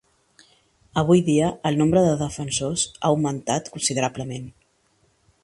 Avui 1.01 1.21
dia 1.27 1.49
el 1.71 1.77
nombre 1.81 2.03
de 2.07 2.15
defensors 2.23 2.87
ha 2.95 3.05
augmentat 3.11 3.71
considerablement. 3.77 4.51